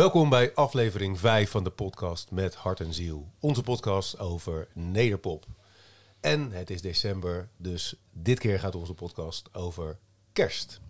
[0.00, 3.30] Welkom bij aflevering 5 van de podcast Met Hart en Ziel.
[3.40, 5.46] Onze podcast over nederpop.
[6.20, 9.98] En het is december, dus dit keer gaat onze podcast over
[10.32, 10.80] kerst.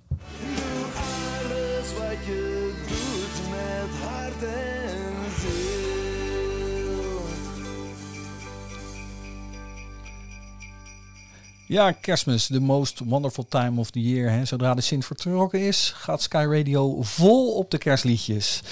[11.71, 14.31] Ja, kerstmis, the most wonderful time of the year.
[14.31, 14.45] Hè.
[14.45, 18.63] Zodra de Sint vertrokken is, gaat Sky Radio vol op de kerstliedjes.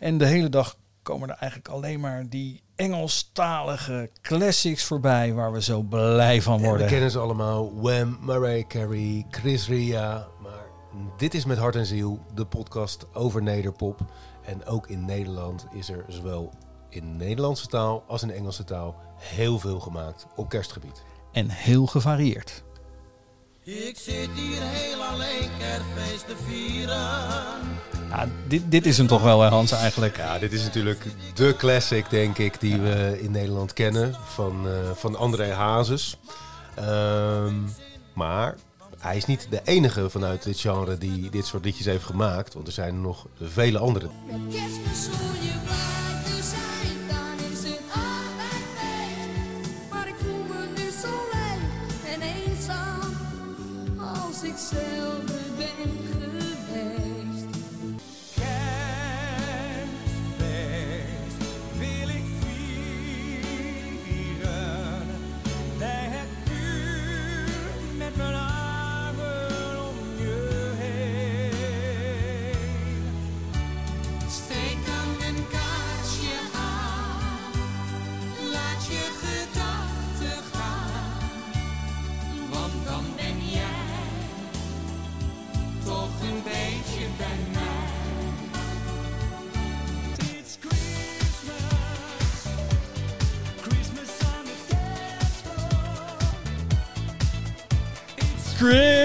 [0.00, 5.32] En de hele dag komen er eigenlijk alleen maar die Engelstalige classics voorbij...
[5.32, 6.86] waar we zo blij van En we worden.
[6.86, 7.80] kennen ze allemaal.
[7.80, 10.26] Wham, Mariah Carey, Chris Ria.
[10.42, 10.66] Maar
[11.16, 14.00] dit is Met Hart en Ziel, de podcast over nederpop.
[14.44, 16.52] En ook in Nederland is er zowel
[16.88, 21.02] in Nederlandse taal als in Engelse taal heel veel gemaakt op kerstgebied.
[21.36, 22.62] En heel gevarieerd.
[23.62, 26.96] Ik zit hier heel alleen kerstfeest te vieren.
[28.08, 30.16] Ja, dit, dit is hem toch wel, hè, Hans, eigenlijk.
[30.16, 31.04] Ja, dit is natuurlijk
[31.34, 36.18] de classic, denk ik, die we in Nederland kennen van, eh, van André Hazes.
[36.74, 37.54] Ehm,
[38.14, 38.54] maar
[38.98, 42.54] hij is niet de enige vanuit dit genre die dit soort liedjes heeft gemaakt.
[42.54, 44.08] Want er zijn er nog vele andere.
[44.26, 44.54] Met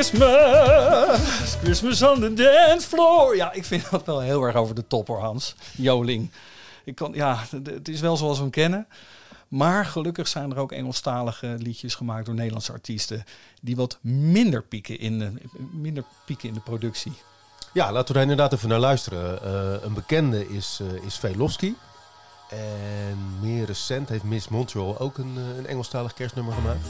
[0.02, 3.36] Christmas, Christmas on the dance floor.
[3.36, 5.56] Ja, ik vind dat wel heel erg over de top hoor, Hans.
[5.76, 6.32] Joling.
[6.84, 8.88] Ik kan, ja, het is wel zoals we hem kennen.
[9.48, 13.24] Maar gelukkig zijn er ook Engelstalige liedjes gemaakt door Nederlandse artiesten.
[13.62, 15.32] Die wat minder pieken in de,
[15.72, 17.14] minder pieken in de productie.
[17.74, 19.44] Ja, laten we daar inderdaad even naar luisteren.
[19.44, 21.74] Eh, een bekende is, eh is Velofsky.
[22.50, 26.88] En meer recent heeft Miss Montreal ook een, eh, een Engelstalig kerstnummer gemaakt.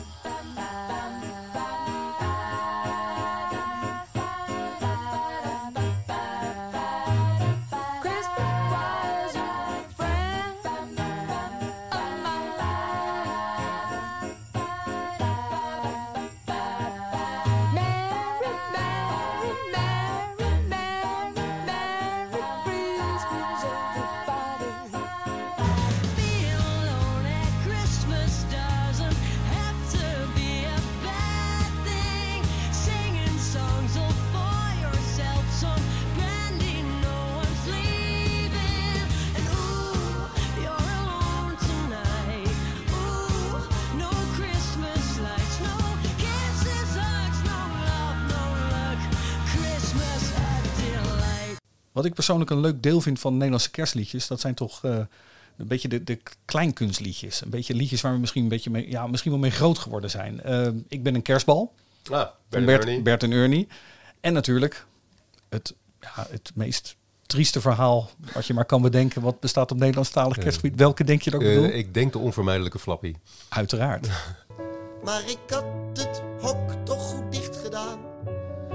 [52.02, 54.98] Wat ik persoonlijk een leuk deel vind van Nederlandse kerstliedjes, dat zijn toch eh,
[55.58, 57.42] een beetje de, de kleinkunstliedjes.
[57.42, 60.10] Een beetje liedjes waar we misschien, een beetje mee, ja, misschien wel mee groot geworden
[60.10, 60.42] zijn.
[60.42, 61.74] Eh, ik ben een kerstbal.
[62.12, 63.68] Ah, Van Bert, Bert en Ernie.
[64.20, 64.86] En natuurlijk
[65.50, 66.96] het, ja, het meest
[67.26, 69.22] trieste verhaal wat je maar kan bedenken.
[69.22, 70.80] Wat bestaat op Nederlandstalig kerstgebied?
[70.80, 71.64] Welke denk je dat ik bedoel?
[71.64, 73.16] Eh, ik denk de onvermijdelijke Flappy.
[73.50, 74.08] Uiteraard.
[75.04, 78.00] Maar ik had het hok toch goed dicht gedaan.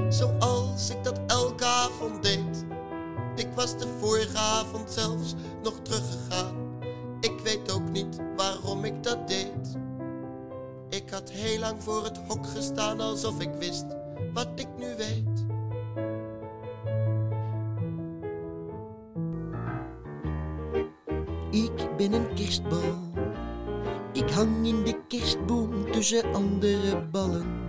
[0.08, 2.45] Zoals ik dat elke avond deed.
[3.56, 6.54] Was de vorige avond zelfs nog teruggegaan.
[7.20, 9.76] Ik weet ook niet waarom ik dat deed.
[10.88, 13.84] Ik had heel lang voor het hok gestaan alsof ik wist
[14.32, 15.44] wat ik nu weet.
[21.50, 23.10] Ik ben een kerstbal.
[24.12, 27.68] Ik hang in de kerstboom tussen andere ballen.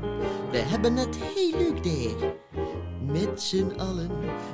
[0.52, 2.36] We hebben het heel leuk daar.
[3.08, 4.10] Met z'n allen.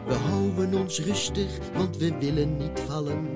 [0.05, 3.27] We houden ons rustig, want we willen niet vallen.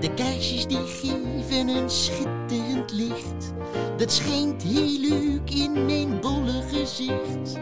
[0.00, 3.52] De kaarsjes die geven een schitterend licht.
[3.96, 7.58] Dat schijnt heel leuk in mijn bolle gezicht.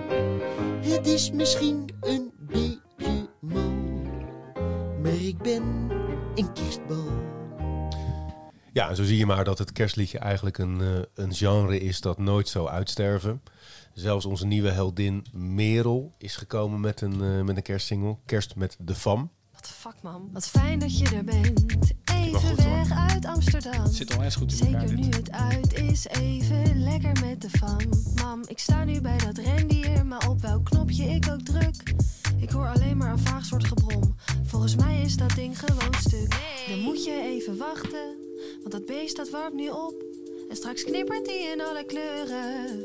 [0.81, 3.73] Het is misschien een beetje mal.
[5.03, 5.63] Maar ik ben
[6.35, 7.27] een kerstbal.
[8.73, 12.01] Ja, en zo zie je maar dat het kerstliedje eigenlijk een, eh, een genre is
[12.01, 13.43] dat nooit zou uitsterven.
[13.99, 18.17] Zelfs onze nieuwe heldin Merel is gekomen met een, eh, met een kerstsingle.
[18.27, 19.31] Kerst met de Fam.
[19.53, 20.29] Wat fuck man.
[20.33, 21.65] Wat fijn dat je er bent.
[22.05, 22.75] Even goed, hoor.
[22.75, 23.83] weg uit Amsterdam.
[23.83, 25.17] Het zit al eens goed in elkaar Zeker nu dit.
[25.17, 27.77] het uit is, even lekker met de fam.
[28.15, 31.95] Mam, ik sta nu bij dat rendier, maar op welk knopje ik ook druk.
[32.37, 34.15] Ik hoor alleen maar een vaag soort gebrom.
[34.43, 36.65] Volgens mij is dat ding gewoon stuk.
[36.69, 38.17] Dan moet je even wachten,
[38.59, 40.18] want dat beest dat warmt nu op.
[40.49, 42.85] En straks knippert die in alle kleuren.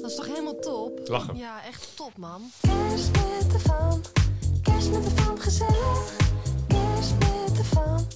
[0.00, 1.00] Dat is toch helemaal top?
[1.08, 1.36] Lachen.
[1.36, 2.42] Ja, echt top, man.
[2.60, 4.00] Kerst met de fam,
[4.62, 6.16] kerst met de fam, gezellig.
[6.68, 8.06] Kerst met de fam,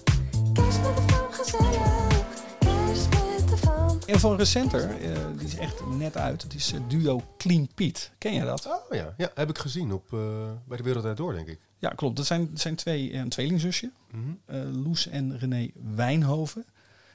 [0.52, 2.24] kerst met de fam, gezellig.
[2.58, 3.98] Kerst met de fam.
[4.06, 6.42] En van recenter, eh, die is echt net uit.
[6.42, 8.00] Het is eh, duo Clean Pete.
[8.18, 8.66] Ken je dat?
[8.66, 10.18] Oh ja, ja heb ik gezien op, eh,
[10.66, 11.58] bij de Wereld Door, denk ik.
[11.78, 12.16] Ja, klopt.
[12.16, 13.90] Dat zijn, zijn twee, een tweelingzusje.
[14.10, 14.30] Mhm.
[14.44, 16.64] eh, Loes en René Wijnhoven.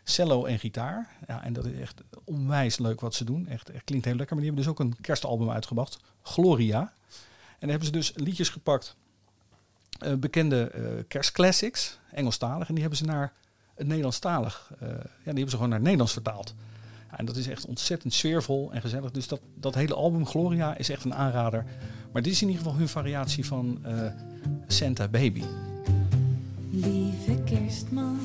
[0.03, 1.09] Cello en gitaar.
[1.27, 3.47] Ja, en dat is echt onwijs leuk wat ze doen.
[3.47, 4.35] Echt, echt klinkt heel lekker.
[4.35, 5.99] Maar die hebben dus ook een kerstalbum uitgebracht.
[6.21, 6.79] Gloria.
[6.79, 8.95] En daar hebben ze dus liedjes gepakt.
[9.99, 11.99] eh, bekende eh, kerstclassics.
[12.11, 12.67] Engelstalig.
[12.67, 13.33] En die hebben ze naar
[13.75, 14.71] het Nederlandstalig.
[14.79, 16.53] eh ja, die hebben ze gewoon naar het Nederlands vertaald.
[17.17, 19.11] En dat is echt ontzettend sfeervol en gezellig.
[19.11, 21.65] Dus dat, dat hele album Gloria is echt een aanrader.
[22.11, 23.85] Maar dit is in ieder geval hun variatie van
[24.67, 25.43] Santa Baby.
[26.71, 28.19] Lieve kerstman,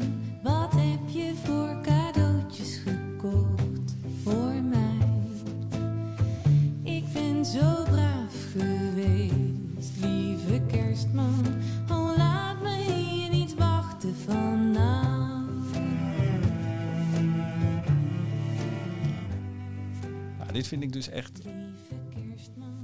[20.69, 21.41] vind ik dus echt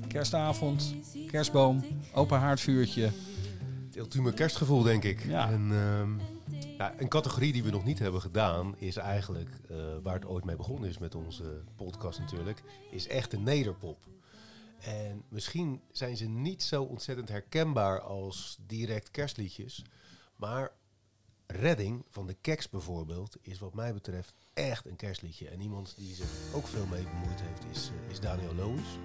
[0.09, 0.95] kerstavond,
[1.27, 1.85] kerstboom,
[2.15, 3.11] open haardvuurtje.
[3.87, 5.27] Het ultieme kerstgevoel, denk ik.
[5.27, 5.51] Ja.
[5.51, 6.11] En, ehm,
[6.79, 10.45] ja, een categorie die we nog niet hebben gedaan, is eigenlijk, eh, waar het ooit
[10.45, 13.99] mee begonnen is met onze podcast natuurlijk, is echt de nederpop.
[14.81, 19.85] En misschien zijn ze niet zo ontzettend herkenbaar als direct kerstliedjes,
[20.37, 20.73] maar
[21.46, 25.49] Redding van de Keks bijvoorbeeld is wat mij betreft echt een kerstliedje.
[25.49, 28.99] En iemand die zich ook veel mee bemoeid heeft is, eh, is Daniel Loos.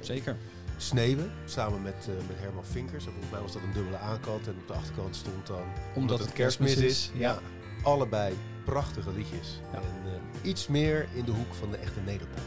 [0.00, 0.36] Zeker.
[0.76, 3.04] Sneeuwen, samen met, eh, met Herman Vinkers.
[3.06, 4.46] En volgens mij was dat een dubbele aankant.
[4.46, 5.62] En op de achterkant stond dan...
[5.94, 7.38] Omdat het kerstmis is, Ja.
[7.82, 8.34] allebei
[8.64, 9.60] prachtige liedjes.
[9.72, 9.78] Ja.
[9.78, 12.40] En eh, iets meer in de hoek van de echte nederpop.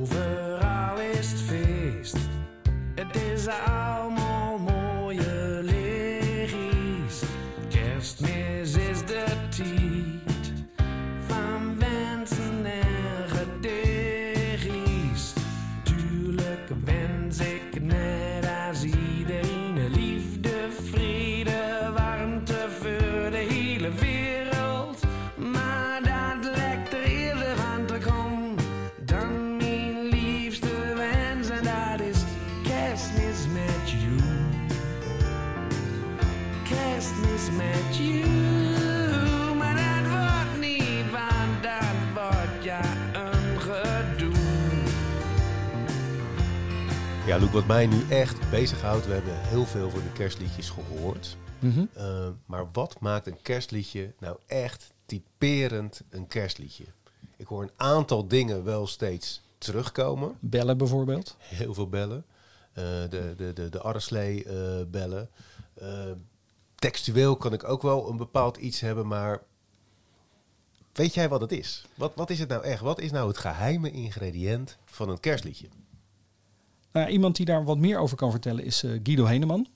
[0.00, 2.16] Overal is het feest.
[2.94, 4.23] Het is allemaal
[47.34, 49.06] Ja, Luc, wat mij nu echt bezighoudt...
[49.06, 51.36] We hebben heel veel van de kerstliedjes gehoord.
[51.58, 51.84] Mhm.
[51.94, 56.84] Eh, maar wat maakt een kerstliedje nou echt typerend een kerstliedje?
[57.36, 60.36] Ik hoor een aantal dingen wel steeds terugkomen.
[60.40, 61.36] Bellen bijvoorbeeld.
[61.38, 62.24] Heel veel bellen.
[62.72, 65.28] Eh, de, de, de, de Arreslee eh, bellen.
[66.74, 69.42] Textueel kan ik ook wel een bepaald iets hebben, maar
[70.92, 71.84] weet jij wat het is?
[71.94, 72.80] Wat, wat is het nou echt?
[72.80, 75.66] Wat is nou het geheime ingrediënt van een kerstliedje?
[76.94, 79.66] Nou, iemand die daar wat meer over kan vertellen is eh, Guido Heneman.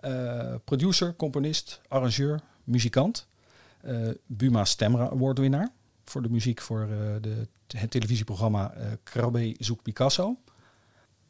[0.00, 3.28] Eh, producer, componist, arrangeur, muzikant.
[3.80, 5.70] Eh, Buma Stemra Award winnaar
[6.04, 6.86] voor de muziek voor
[7.20, 7.46] de,
[7.76, 10.36] het televisieprogramma eh Krabbe zoekt Picasso.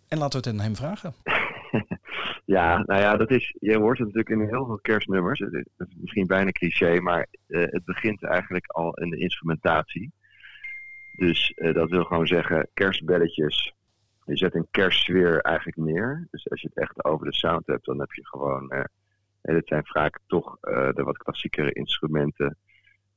[0.09, 1.15] En laten we het aan hem vragen.
[2.45, 5.39] Ja, nou ja, dat is, je hoort het natuurlijk in heel veel kerstnummers.
[5.39, 10.13] Het is, misschien bijna cliché, maar het begint eigenlijk al in de instrumentatie.
[11.17, 13.75] Dus dat wil gewoon zeggen, kerstbelletjes.
[14.25, 16.27] Je zet een kerstsfeer eigenlijk neer.
[16.31, 18.71] Dus als je het echt over de sound hebt, dan heb je gewoon...
[18.71, 18.85] eh
[19.43, 22.57] en dit zijn vaak toch eh, de wat klassiekere instrumenten,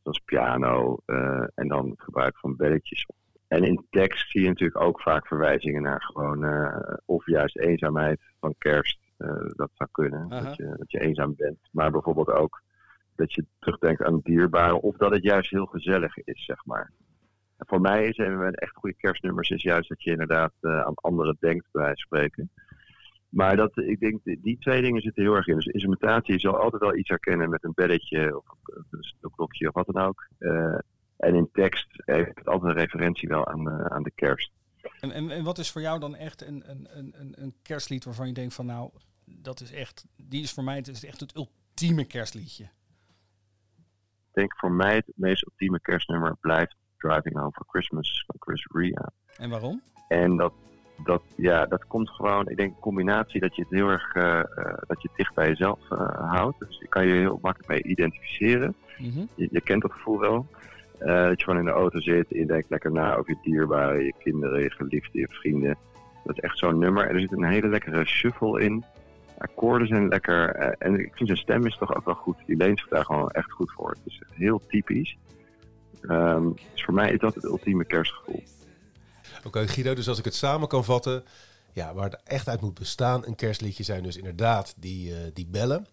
[0.03, 3.05] zoals piano eh, en dan het gebruik van belletjes.
[3.47, 8.21] En in tekst zie je natuurlijk ook vaak verwijzingen naar gewoon, eh, of juist eenzaamheid
[8.39, 8.99] van kerst.
[9.17, 11.57] Eh, dat zou kunnen, dat je, dat je eenzaam bent.
[11.71, 12.61] Maar bijvoorbeeld ook
[13.15, 14.81] dat je terugdenkt aan dierbaren.
[14.81, 16.91] Of dat het juist heel gezellig is, zeg maar.
[17.57, 20.95] En voor mij is een echt goede kerstnummers is juist dat je inderdaad eh, aan
[20.95, 22.51] anderen denkt, bij wijze van spreken.
[23.29, 25.55] Maar dat, ik denk, die twee dingen zitten heel erg in.
[25.55, 28.45] Dus instrumentatie, je zal altijd wel iets herkennen met een belletje of
[29.21, 30.27] een klokje of wat dan ook.
[30.37, 30.77] Eh,
[31.17, 34.51] en in tekst heeft het altijd een referentie wel aan, eh, aan de kerst.
[34.99, 38.27] En, en, en wat is voor jou dan echt een, een, een, een- kerstlied waarvan
[38.27, 38.89] je denkt van nou,
[39.25, 42.63] dat is echt, die is voor mij het is echt het ul- ultieme kerstliedje?
[42.63, 46.75] Ik denk voor mij het meest ultieme kerstnummer blijft
[47.07, 49.11] Driving Home for Christmas van Chris Ria.
[49.37, 49.81] En waarom?
[50.07, 50.53] En dat,
[51.03, 54.39] dat, ja, dat komt gewoon, ik denk een combinatie dat je het heel erg, eh,
[54.39, 54.45] eh,
[54.87, 56.59] dat je het dicht bij jezelf eh, houdt.
[56.59, 58.75] Dus je kan je heel makkelijk mee identificeren.
[58.97, 59.25] Mhm.
[59.35, 60.47] Je, je kent dat gevoel wel.
[60.99, 64.03] Dat je gewoon in de auto zit en je denkt lekker na over je dierbaren,
[64.03, 65.77] je kinderen, je geliefden, je vrienden.
[66.23, 67.07] Dat is echt zo'n nummer.
[67.07, 68.83] En er zit een hele lekkere shuffle in.
[69.37, 70.49] Akkoorden zijn lekker.
[70.55, 72.37] en ik vind zijn stem is toch ook wel goed.
[72.45, 73.89] Die leent zich daar gewoon echt goed voor.
[73.89, 75.17] Het is heel typisch.
[76.07, 78.43] Ehm, dus voor mij is dat het ultieme kerstgevoel.
[79.43, 81.23] Oké, Guido, dus als ik het samen kan vatten,
[81.73, 85.45] ja, waar het echt uit moet bestaan, een kerstliedje zijn dus inderdaad die, eh, die
[85.45, 85.87] bellen.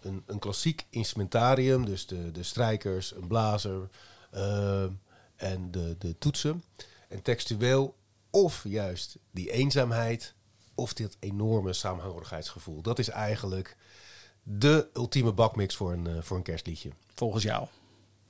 [0.00, 3.88] Een, een klassiek instrumentarium, dus de, de strijkers, een blazer
[4.30, 4.90] ehm,
[5.36, 6.62] en de, de toetsen.
[7.08, 7.94] En textueel
[8.30, 10.34] of juist die eenzaamheid
[10.74, 12.82] of dit enorme samenhorigheidsgevoel.
[12.82, 13.76] Dat is eigenlijk
[14.42, 16.90] de ultieme bakmix voor een, eh, voor een kerstliedje.
[17.14, 17.66] Volgens jou.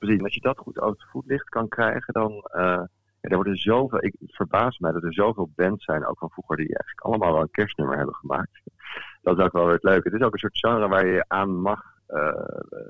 [0.05, 0.23] Precies.
[0.23, 2.31] Als je dat goed uit het voetlicht kan krijgen, dan.
[2.51, 2.81] eh
[3.21, 4.03] ja, er worden zoveel.
[4.03, 7.31] Ik, het verbaast mij dat er zoveel bands zijn, ook van vroeger, die eigenlijk allemaal
[7.33, 8.61] wel een kerstnummer hebben gemaakt.
[9.21, 10.09] Dat is ook wel weer het leuke.
[10.09, 11.81] Het is ook een soort genre waar je aan mag.
[12.07, 12.33] eh,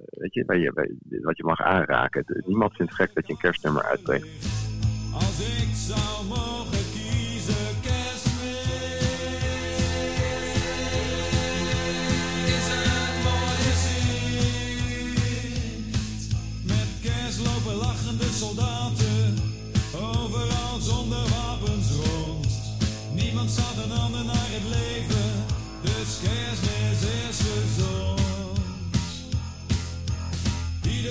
[0.09, 2.43] weet je, waar je, wat je mag aanraken.
[2.45, 4.27] Niemand vindt gek dat je een kerstnummer uitbrengt.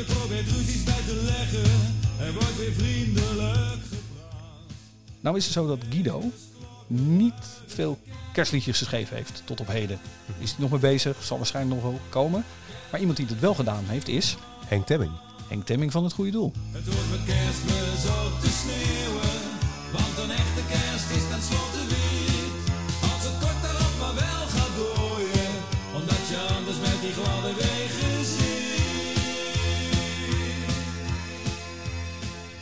[0.06, 1.70] Probeert ruzies bij te leggen,
[2.26, 3.82] er wordt weer vriendelijk
[5.20, 6.22] Nou is het zo dat Guido
[6.86, 7.34] niet
[7.66, 7.98] veel
[8.32, 9.98] kerstliedjes geschreven heeft tot op heden.
[10.38, 12.44] Is hij nog mee bezig, zal waarschijnlijk nog wel komen.
[12.90, 15.12] Maar iemand die het wel gedaan heeft is Henk Temming.
[15.48, 16.52] Henk Temming van het Goede Doel.
[16.70, 19.40] Het wordt met kerstmis ook te sneeuwen,
[19.92, 21.73] want een echte kerst is tenslotte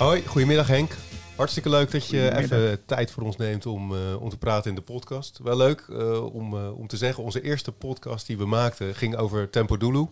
[0.03, 0.93] Hoi, goedemiddag Henk.
[1.37, 4.77] Hartstikke leuk dat je even tijd voor ons neemt om, eh, om te praten in
[4.77, 5.39] de podcast.
[5.43, 9.17] Wel leuk eh, om, eh, om te zeggen, onze eerste podcast die we maakten ging
[9.17, 10.07] over Tempo Dulu.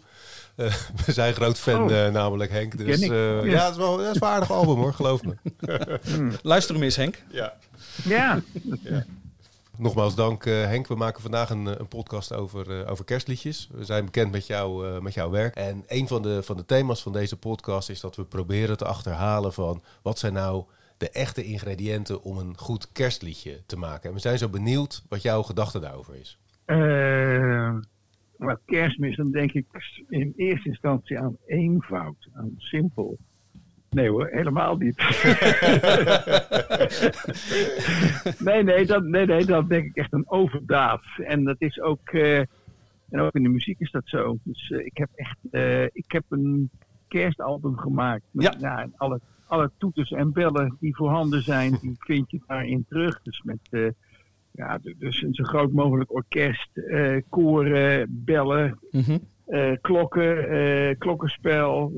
[0.56, 0.66] Eh,
[1.06, 2.04] we zijn groot fan Oh.
[2.06, 2.76] eh, namelijk Henk.
[2.78, 3.11] Dus Ken ik.
[3.11, 3.50] eh, Ja.
[3.50, 5.35] ja, het is wel is een aardig album hoor, geloof me.
[6.42, 7.23] Luister hem eens Henk.
[7.30, 7.52] Ja.
[8.04, 8.42] Ja,
[9.81, 10.87] Nogmaals dank eh, Henk.
[10.87, 13.69] We maken vandaag een, eh, een podcast over, eh, over kerstliedjes.
[13.73, 15.55] We zijn bekend met, jou, met jouw werk.
[15.55, 18.85] En een van de, van de thema's van deze podcast is dat we proberen te
[18.85, 20.65] achterhalen van wat zijn nou
[20.97, 24.09] de echte ingrediënten om een goed kerstliedje te maken.
[24.09, 26.39] En we zijn zo benieuwd wat jouw gedachte daarover is.
[28.37, 29.67] maar kerstmis, dan denk ik
[30.09, 33.19] in eerste instantie aan eenvoud, aan simpel.
[33.90, 34.97] Nee hoor, helemaal niet.
[38.38, 41.02] nee, nee, dat, nee, nee, dat denk ik echt een overdaad.
[41.16, 44.38] En dat is ook, eh, en ook in de muziek is dat zo.
[44.42, 46.70] Dus eh, ik heb echt, eh, ik heb een
[47.09, 48.23] kerstalbum gemaakt.
[48.30, 48.78] Met, Ja.
[48.82, 53.23] en alle, alle toeters en bellen die voorhanden zijn, die vind je daarin terug.
[53.23, 53.92] Dus met,
[54.52, 56.70] ja, dus een zo groot mogelijk orkest,
[57.28, 59.18] koren, bellen, Mhm.
[59.80, 61.92] klokken, klokkenspel.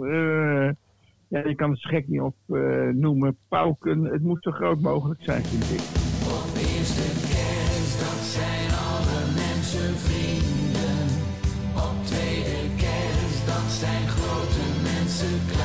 [1.33, 3.37] Ja, je kan het gek niet op eh, noemen.
[3.49, 4.05] Pauken.
[4.05, 5.85] Het moet zo groot mogelijk zijn, vind ik.
[6.39, 11.05] Op eerste kerstdag zijn alle mensen vrienden.
[11.87, 15.62] Op tweede kerstdag zijn grote mensen klein.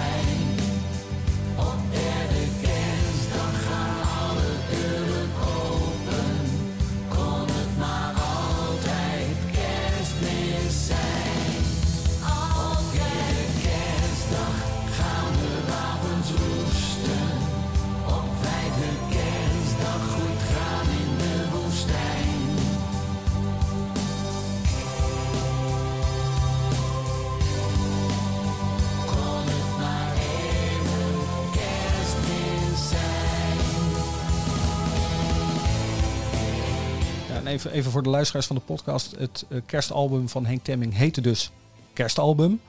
[37.57, 39.15] Even, even voor de luisteraars van de podcast.
[39.17, 41.51] Het eh, kerstalbum van Henk Temming heette dus
[41.93, 42.59] Kerstalbum.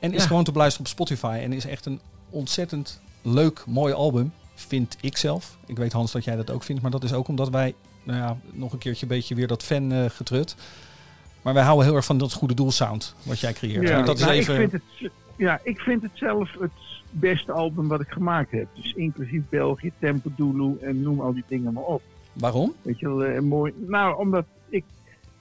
[0.00, 0.26] En is Ja.
[0.28, 1.38] gewoon te beluisteren op Spotify.
[1.42, 2.00] En is echt een
[2.30, 4.32] ontzettend leuk, mooi album.
[4.54, 5.56] Vind ik zelf.
[5.66, 6.82] Ik weet Hans dat jij dat ook vindt.
[6.82, 9.62] Maar dat is ook omdat wij, nou ja, nog een keertje een beetje weer dat
[9.62, 10.56] fan eh, getrut.
[11.42, 13.90] Maar wij houden heel erg van dat goede doelsound wat jij creëert.
[13.90, 14.54] En dat is nou, even...
[14.62, 16.70] ik, vind het, ja, ik vind het zelf het
[17.10, 18.66] beste album wat ik gemaakt heb.
[18.74, 22.02] Dus inclusief België, Tempo Dulu en noem al die dingen maar op.
[22.38, 22.72] Waarom?
[22.82, 23.72] Weet je wel, eh, mooi.
[23.76, 24.84] Nou, omdat ik,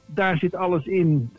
[0.06, 1.30] daar zit alles in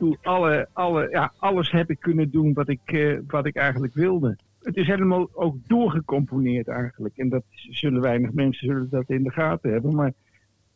[0.00, 3.94] bedoel, alle, alle, ja, alles heb ik kunnen doen wat ik, eh, wat ik eigenlijk
[3.94, 4.36] wilde.
[4.62, 7.16] Het is helemaal ook doorgecomponeerd eigenlijk.
[7.16, 9.94] En dat zullen weinig mensen zullen dat in de gaten hebben.
[9.94, 10.12] Maar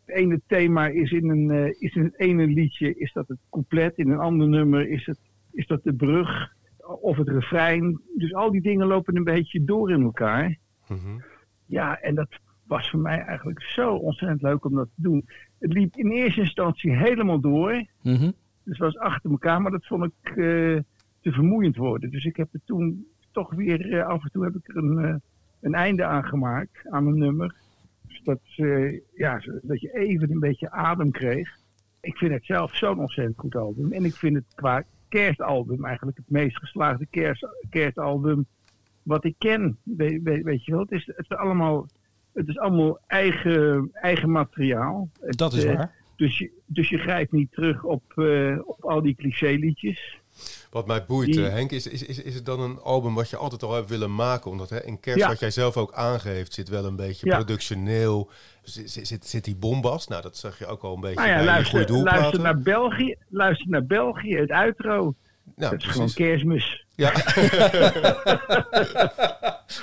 [0.04, 3.38] het ene thema is in, een, eh, is in het ene liedje is dat het
[3.50, 3.98] couplet.
[3.98, 5.18] In een ander nummer is, het,
[5.52, 6.52] is dat de brug
[7.00, 8.00] of het refrein.
[8.16, 10.58] Dus al die dingen lopen een beetje door in elkaar.
[10.88, 11.20] Mhm.
[11.66, 12.28] Ja, en dat
[12.66, 15.28] was voor mij eigenlijk zo ontzettend leuk om dat te doen.
[15.58, 17.84] Het liep in eerste instantie helemaal door.
[18.02, 18.30] Mhm.
[18.64, 20.34] Dus het was achter elkaar, maar dat vond ik eh,
[21.20, 22.10] te vermoeiend worden.
[22.10, 24.98] Dus ik heb er toen toch weer eh, af en toe heb ik er een,
[25.04, 25.14] eh,
[25.60, 27.54] een einde aan gemaakt, aan een nummer.
[28.08, 28.40] Dus dat,
[29.14, 31.56] ja, dat je even een beetje adem kreeg.
[32.00, 33.92] Ik vind het zelf zo'n ontzettend goed album.
[33.92, 38.46] En ik vind het qua kerstalbum eigenlijk het meest geslaagde kerst, kerstalbum
[39.02, 39.76] wat ik ken.
[39.82, 41.86] We- we- weet je wel, het is, het is allemaal,
[42.34, 45.08] het is allemaal eigen, eigen materiaal.
[45.20, 45.92] Het, Dat is eh, waar.
[46.16, 50.18] dus je, dus je grijpt niet terug op, eh, op al die cliché-liedjes.
[50.70, 53.30] Wat mij boeit, Die- eh, Henk, is, is, is, is het dan een album wat
[53.30, 54.50] je altijd al hebt willen maken?
[54.50, 55.28] Omdat hè, in kerst, Ja.
[55.28, 57.34] wat jij zelf ook aangeeft, zit wel een beetje Ja.
[57.36, 58.30] productioneel.
[58.62, 60.08] Zit, zit, zit, die bombast?
[60.08, 62.20] Nou, dat zag je ook al een beetje Nou ja, bij je luister, goede doelplaten.
[62.20, 65.14] luister, naar België, luister naar België, het uitro.
[65.56, 66.84] Ja, dat is gewoon kerstmis.
[66.96, 67.12] Ja.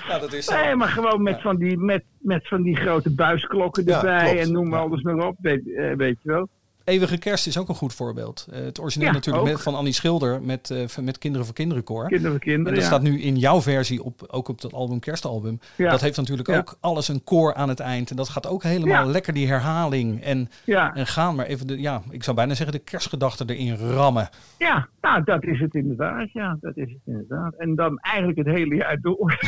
[0.07, 3.85] Ja, dat is Nee, maar gewoon met van die, met, met van die grote buisklokken
[3.85, 4.45] Ja, erbij klopt.
[4.47, 4.85] en noem maar Ja.
[4.85, 5.35] alles maar op.
[5.41, 6.49] Weet, eh, weet je wel.
[6.83, 8.47] Eeuwige Kerst is ook een goed voorbeeld.
[8.51, 11.83] Eh, het origineel Ja, natuurlijk met, van Annie Schilder met, eh, met Kinderen voor Kinderen
[11.83, 12.07] koor.
[12.07, 12.73] Kinderen, En kinderen.
[12.73, 12.87] dat ja.
[12.89, 15.59] staat nu in jouw versie op, ook op dat album Kerstalbum.
[15.75, 15.91] Ja.
[15.91, 18.09] Dat heeft natuurlijk ook alles een koor aan het eind.
[18.09, 20.23] En dat gaat ook helemaal lekker die herhaling.
[20.23, 24.29] En, en gaan maar even de, ja, ik zou bijna zeggen de kerstgedachten erin rammen.
[24.57, 26.31] ja, nou dat is het inderdaad.
[26.31, 27.53] Ja, dat is het inderdaad.
[27.57, 29.37] En dan eigenlijk het hele jaar door.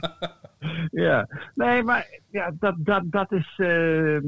[1.06, 3.54] ja, nee, maar ja, dat, dat, dat is.
[3.56, 4.18] eh,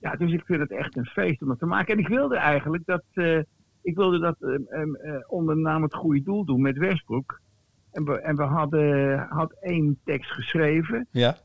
[0.00, 1.94] ja, dus ik vind het echt een feest om het te maken.
[1.94, 3.02] En ik wilde eigenlijk dat.
[3.12, 3.38] eh,
[3.82, 7.40] ik wilde dat eh, onder de naam het goede doel doen met Westbroek.
[7.92, 11.06] En we, en we hadden had één tekst geschreven.
[11.10, 11.36] Ja,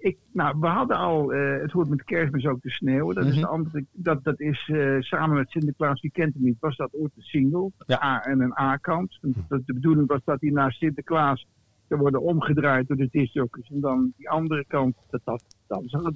[0.00, 3.14] ik, nou, we hadden al, het hoort met kerstmis ook te sneeuwen.
[3.14, 3.40] Dat is Mhm.
[3.40, 7.12] de andere, dat, dat is samen met Sinterklaas, wie kent hem niet, was dat ooit
[7.16, 7.70] een single.
[7.86, 8.02] Ja.
[8.02, 9.18] A en een A-kant.
[9.48, 11.46] De bedoeling was dat hij naar Sinterklaas
[11.88, 13.70] zou worden omgedraaid door de discjockeys.
[13.70, 16.12] En dan die andere kant, dat dat dan zou,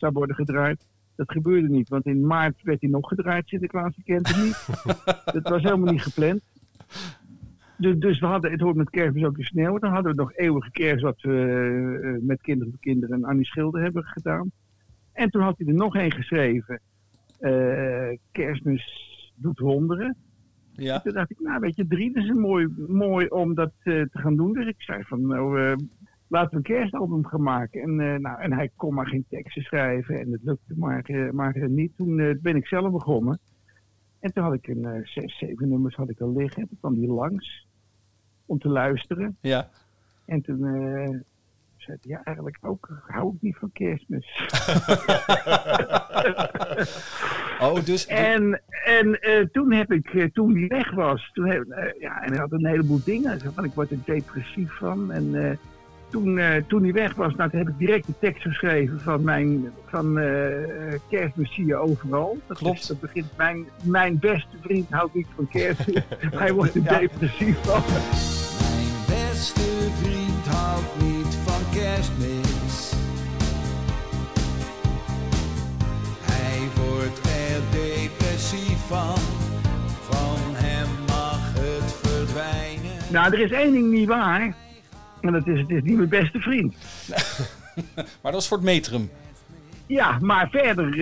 [0.00, 0.86] zou worden gedraaid.
[1.16, 4.66] Dat gebeurde niet, want in maart werd hij nog gedraaid, Sinterklaas, kent hem niet.
[5.42, 6.40] dat was helemaal niet gepland.
[7.76, 9.80] Dus, dus we hadden, het hoort met kerstmis ook te sneeuwen.
[9.80, 13.44] Dan hadden we nog eeuwige kerst wat we eh, met Kinderen voor Kinderen en Annie
[13.44, 14.50] Schilder hebben gedaan.
[15.12, 16.80] En toen had hij er nog één geschreven.
[17.38, 18.84] eh, kerstmis
[19.34, 20.16] doet wonderen.
[20.72, 21.00] ja.
[21.00, 24.18] Toen dacht ik, nou weet je, drie is een mooi, mooi om dat eh, te
[24.18, 24.52] gaan doen.
[24.52, 25.76] Dus ik zei van, nou,
[26.30, 27.82] laten we een kerstalbum gaan maken.
[27.82, 31.30] En, eh, nou, en hij kon maar geen teksten schrijven en het lukte maar, eh,
[31.30, 31.96] maar eh, niet.
[31.96, 33.38] Toen ben ik zelf begonnen.
[34.20, 36.68] En toen had ik een zes, zeven nummers had ik al liggen.
[36.68, 37.66] Toen kwam die langs
[38.46, 39.36] om te luisteren.
[39.40, 39.68] ja.
[40.24, 40.58] En toen
[41.76, 44.26] zei hij, ja, eigenlijk ook hou ik niet van kerstmis.
[47.60, 48.06] Oh, dus...
[48.06, 49.18] En, en
[49.52, 51.64] toen heb ik, toen die weg was, toen heb,
[51.98, 53.30] ja, en hij had een heleboel dingen.
[53.30, 55.12] Hij zei van, ik word er depressief van.
[55.12, 55.58] En
[56.10, 59.22] toen, eh, toen hij weg was, nou, toen heb ik direct de tekst geschreven van
[59.24, 62.38] mijn van, eh kerstmis zie je overal.
[62.46, 62.78] Dat, Klopt.
[62.80, 66.02] is- dat begint, mijn, mijn beste vriend houdt niet van kerstmis.
[66.34, 66.98] hij wordt er Ja.
[66.98, 67.82] depressief van.
[68.60, 69.60] Mijn beste
[70.02, 72.92] vriend houdt niet van kerstmis.
[76.20, 79.18] Hij wordt er depressief van.
[80.10, 82.96] Van hem mag het verdwijnen.
[83.12, 84.54] Nou, er is één ding niet waar.
[85.20, 86.74] En dat is, het is niet mijn beste vriend.
[88.22, 89.10] Maar dat is voor het metrum.
[89.86, 90.92] Ja, maar verder,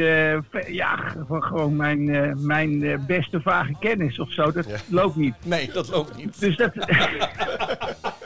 [0.51, 5.17] ver- ja, gewoon- gewoon mijn, eh, mijn eh, beste vage kennis of zo, dat loopt
[5.17, 5.35] niet.
[5.45, 6.41] Nee, dat loopt niet.
[6.41, 6.73] Dus dat,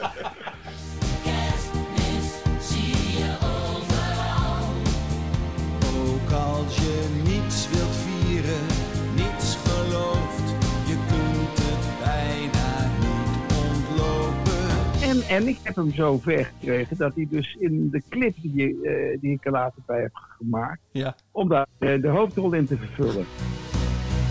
[15.35, 19.17] en, ik heb hem zo ver gekregen dat hij dus in de clip die, eh,
[19.21, 21.15] die ik er later bij heb gemaakt, Ja.
[21.31, 23.25] om daar eh, de hoofdrol in te vervullen.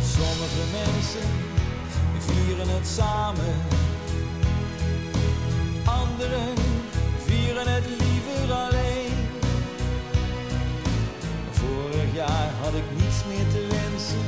[0.03, 1.29] Sommige mensen
[2.19, 3.55] vieren het samen.
[5.85, 6.55] Anderen
[7.17, 9.13] vieren het liever alleen.
[11.51, 14.27] Vorig jaar had ik niets meer te wensen.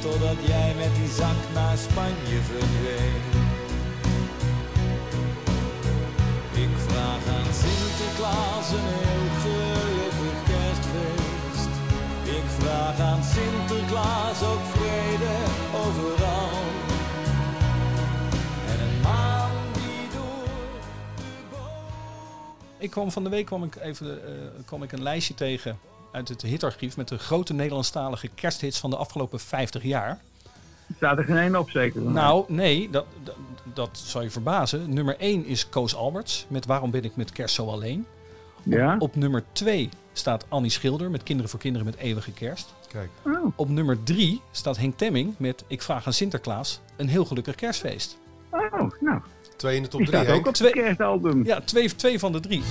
[0.00, 3.43] Totdat jij met die zak naar Spanje verdween.
[7.04, 11.72] vandaag aan Sinterklaas een heel gelukkig kerstfeest.
[12.38, 15.34] Ik vraag aan Sinterklaas ook vrede
[15.84, 16.50] overal.
[18.66, 20.44] En een maan die door
[22.78, 25.78] de Ik kwam van de week kwam ik even uh, kwam ik een lijstje tegen
[26.12, 30.20] uit het hitarchief met de grote Nederlandstalige kersthits van de afgelopen 50 jaar.
[30.96, 32.00] Staat er geen één op zeker?
[32.02, 33.34] Nou, nee, dat, dat,
[33.74, 34.94] dat zal je verbazen.
[34.94, 38.06] Nummer 1 is Koos Alberts met Waarom ben ik met kerst zo alleen.
[38.62, 38.96] Ja?
[38.98, 42.74] Op nummer 2 staat Annie Schilder met Kinderen voor Kinderen met Eeuwige Kerst.
[42.88, 43.08] Kijk.
[43.22, 47.54] Oh, Op nummer 3 staat Henk Temming met Ik vraag aan Sinterklaas een heel gelukkig
[47.54, 48.18] kerstfeest.
[48.50, 49.20] oh, nou.
[49.56, 50.46] Twee in de top Die drie, staat ook Henk.
[50.46, 51.44] op Twee- het kerstalbum.
[51.44, 52.62] Ja, twee, twee van de drie.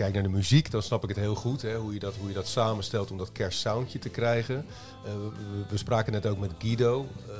[0.00, 1.62] Kijkt naar de muziek, dan snap ik het heel goed.
[1.62, 4.66] Hè, hoe, je dat, hoe je dat samenstelt om dat kerstsoundje te krijgen.
[5.04, 7.06] Eh, we, we spraken net ook met Guido.
[7.28, 7.34] Eh,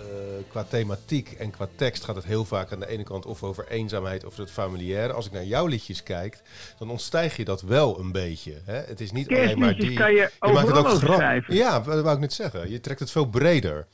[0.48, 3.68] qua thematiek en qua tekst gaat het heel vaak aan de ene kant of over
[3.68, 5.12] eenzaamheid of het familiaire.
[5.12, 6.42] Als ik naar jouw liedjes kijk,
[6.78, 8.60] dan ontstijg je dat wel een beetje.
[8.64, 8.76] Hè?
[8.76, 9.94] Het is niet alleen maar die...
[9.94, 11.44] kan je maakt het ook grap.
[11.46, 12.70] Ja, dat wou ik net zeggen.
[12.70, 13.86] Je trekt het veel breder.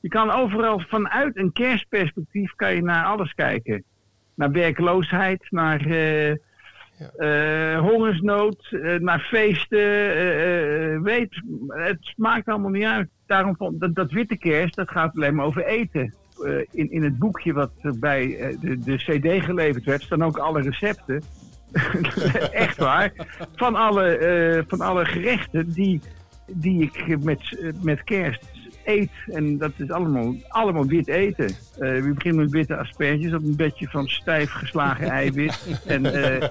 [0.00, 3.84] Je kan overal vanuit een kerstperspectief kan je naar alles kijken.
[4.34, 6.36] Naar werkloosheid, naar eh,
[6.98, 9.78] eh, hongersnood, eh, naar feesten.
[10.16, 13.08] eh, weet, het maakt allemaal niet uit.
[13.26, 16.14] Daarom vond dat, dat witte kerst, dat gaat alleen maar over eten.
[16.70, 21.22] In, in het boekje wat bij de, de CD geleverd werd, staan ook alle recepten.
[22.52, 23.12] Echt waar.
[23.54, 26.00] Van alle, van alle gerechten die,
[26.46, 28.57] die ik met, met kerst
[28.88, 29.10] eet.
[29.26, 31.46] En dat is allemaal, allemaal wit eten.
[31.46, 35.58] Eh, we beginnen met witte asperges op een bedje van stijf geslagen eiwit.
[35.86, 36.48] En, eh,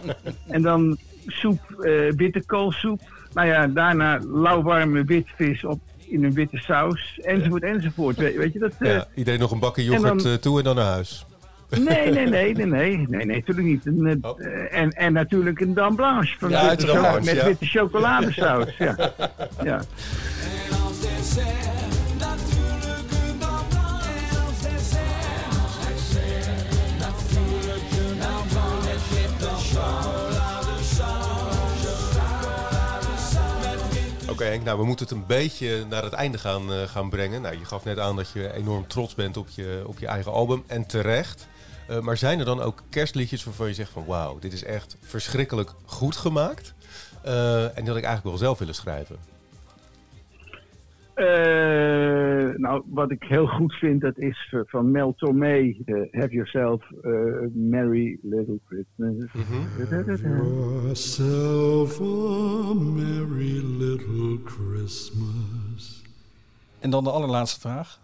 [0.47, 0.97] en dan
[1.27, 3.01] soep, eh, witte koolsoep.
[3.33, 7.19] Nou ja, daarna lauwwarme witvis op, in een witte saus.
[7.23, 8.17] Enzovoort, enzovoort.
[8.17, 8.71] Weet, weet je dat?
[8.79, 11.25] eh, Ja, iedereen nog een bakje en yoghurt dan- toe en dan naar huis.
[11.69, 13.85] Nee, nee, nee, nee, nee, nee, nee, natuurlijk niet.
[13.85, 14.39] En, Oh.
[14.71, 17.45] en, en natuurlijk een dame blanche van Ja, witte met ja.
[17.45, 18.77] witte chocoladesaus.
[18.77, 18.95] Ja.
[19.63, 19.81] Ja.
[34.41, 37.41] Oké nou we moeten het een beetje naar het einde gaan, eh, gaan brengen.
[37.41, 40.31] Nou, je gaf net aan dat je enorm trots bent op je, op je eigen
[40.31, 41.47] album en terecht.
[41.87, 44.97] Eh, maar zijn er dan ook kerstliedjes waarvan je zegt van wauw, dit is echt
[45.01, 46.73] verschrikkelijk goed gemaakt.
[47.21, 49.17] Eh, en had ik eigenlijk wel zelf willen schrijven.
[51.17, 55.75] Eh, nou, wat ik heel goed vind, dat is van Mel Tormé.
[55.85, 59.25] eh, Have yourself a merry little Christmas.
[59.89, 66.01] Yourself a merry little Christmas.
[66.79, 67.99] En dan de allerlaatste vraag.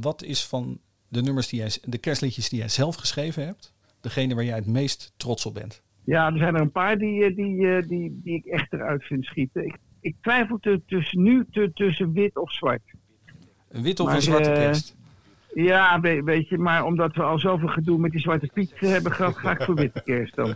[0.00, 4.34] Wat is van de nummers die jij, de kerstliedjes die jij zelf geschreven hebt, degene
[4.34, 5.82] waar jij het meest trots op bent?
[6.04, 9.04] Ja, er zijn er een paar die, eh, die, eh, die, die ik echt eruit
[9.04, 9.64] vind schieten.
[9.64, 12.82] Ik, ik twijfel tu- tussen nu tu- tussen wit of zwart.
[13.68, 14.96] Een witte of Maar, een zwarte eh, kerst?
[15.54, 18.88] Ja, we- weet je, maar omdat we al zoveel gedoe met die zwarte piet eh,
[18.88, 20.54] hebben gehad, ga ik voor witte kerst dan.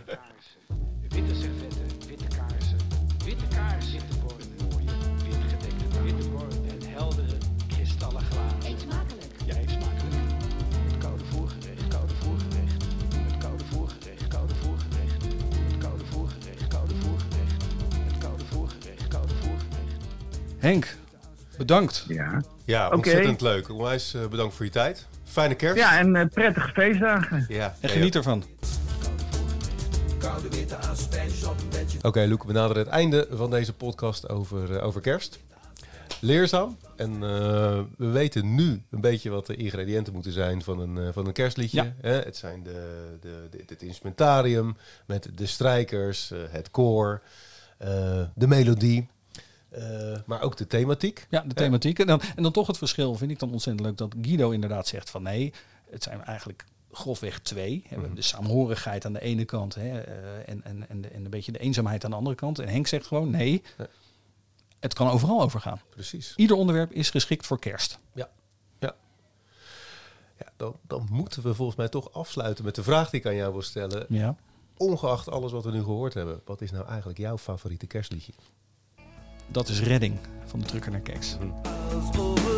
[20.61, 20.95] Henk,
[21.57, 22.05] bedankt.
[22.07, 23.69] Ja, Ja, ontzettend leuk.
[23.69, 25.05] Onwijs eh, bedankt voor je tijd.
[25.23, 25.77] Fijne kerst.
[25.77, 27.45] ja en eh, prettige feestdagen.
[27.47, 28.43] Ja, En geniet ervan.
[32.01, 35.39] Oké, Loek, we naderen het einde van deze podcast over, eh, over kerst.
[36.19, 36.77] Leerzaam.
[36.95, 37.19] En eh,
[37.97, 41.83] we weten nu een beetje wat de ingrediënten moeten zijn van een, van een kerstliedje.
[41.83, 41.93] Ja.
[42.01, 42.13] Hè?
[42.13, 47.21] Het zijn de, de, de- het instrumentarium met de strijkers, het koor,
[47.77, 47.89] eh,
[48.35, 49.09] de melodie,
[49.71, 51.27] eh, maar ook de thematiek.
[51.29, 51.99] Ja, de thematiek.
[51.99, 54.87] En dan, en dan toch het verschil vind ik dan ontzettend leuk dat Guido inderdaad
[54.87, 55.53] zegt van nee,
[55.89, 57.79] het zijn eigenlijk grofweg twee.
[57.83, 61.23] We hebben de saamhorigheid aan de ene kant hè, eh, en, en, en, de- en
[61.25, 62.59] een beetje de eenzaamheid aan de andere kant.
[62.59, 63.63] En Henk zegt gewoon nee,
[64.79, 65.81] het kan overal overgaan.
[65.89, 66.33] Precies.
[66.35, 67.99] Ieder onderwerp is geschikt voor kerst.
[68.13, 68.29] Ja,
[68.79, 68.95] ja.
[70.39, 73.35] ja dan, dan moeten we volgens mij toch afsluiten met de vraag die ik aan
[73.35, 74.05] jou wil stellen.
[74.09, 74.35] Ja.
[74.77, 78.33] Ongeacht alles wat we nu gehoord hebben, wat is nou eigenlijk jouw favoriete kerstliedje?
[79.51, 81.37] Dat is Redding van de Trucker naar Keks.
[81.93, 82.50] Alsof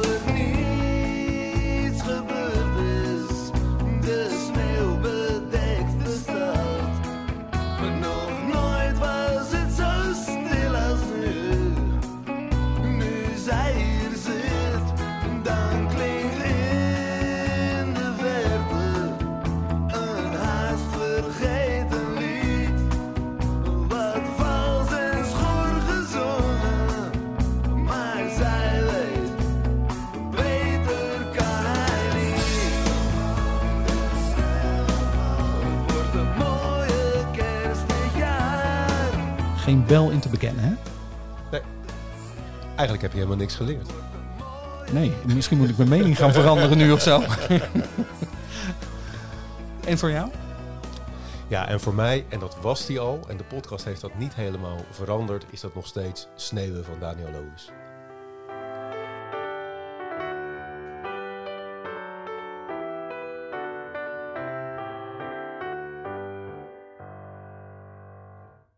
[39.94, 40.74] Bel in te bekennen, hè?
[42.66, 43.90] Eigenlijk heb je helemaal niks geleerd.
[44.92, 47.24] Nee, misschien moet ik mijn mening gaan veranderen nu of zo.
[49.90, 50.32] en voor jou?
[51.48, 54.36] Ja, en voor mij, en dat was die al, en de podcast heeft dat niet
[54.36, 57.72] helemaal veranderd, is dat nog steeds Sneeuwen van Daniel Loos.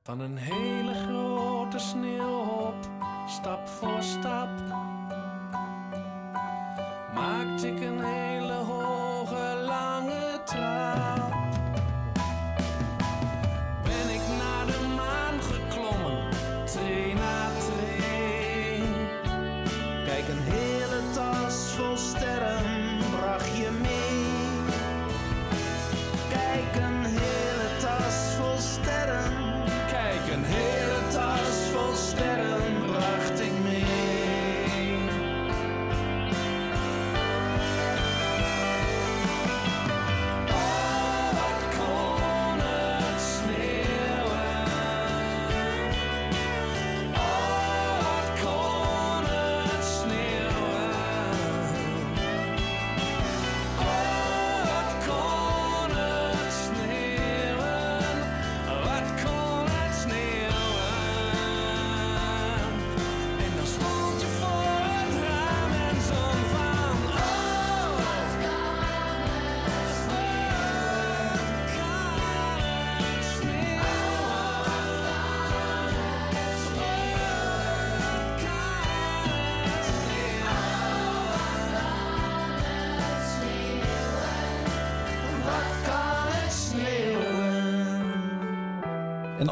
[0.04, 0.65] Van een hele
[7.46, 8.25] maakte ik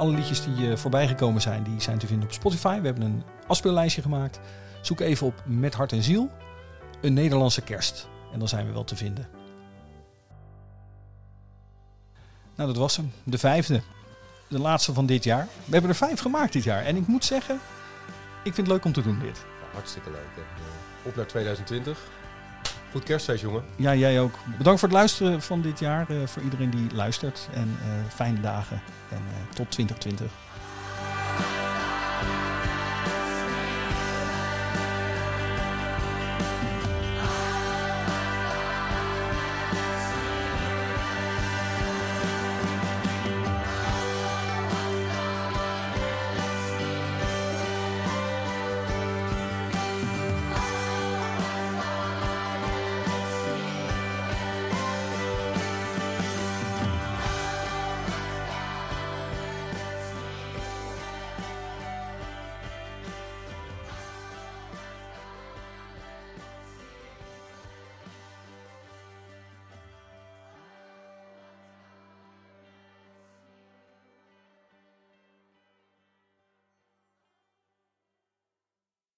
[0.03, 2.79] alle liedjes die eh, voorbij gekomen zijn, die zijn te vinden op Spotify.
[2.79, 4.39] We hebben een afspeellijstje gemaakt.
[4.81, 6.29] Zoek even op Met Hart en Ziel.
[7.01, 8.07] Een Nederlandse kerst.
[8.33, 9.27] En dan zijn we wel te vinden.
[12.55, 13.11] Nou, dat was hem.
[13.23, 13.81] De vijfde.
[14.47, 15.47] De laatste van dit jaar.
[15.65, 16.85] We hebben er vijf gemaakt dit jaar.
[16.85, 17.59] En ik moet zeggen,
[18.43, 19.45] ik vind het leuk om te doen dit.
[19.73, 20.35] Hartstikke leuk.
[20.35, 21.99] En, eh, op naar 2020.
[22.93, 23.63] Goed kerstfeest, jongen.
[23.75, 24.39] Ja, jij ook.
[24.57, 26.09] Bedankt voor het luisteren van dit jaar.
[26.09, 27.49] eh, voor iedereen die luistert.
[27.53, 28.81] En eh, fijne dagen.
[29.09, 30.31] En eh, tot 2020.